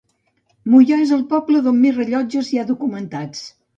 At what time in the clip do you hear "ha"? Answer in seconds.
2.63-2.67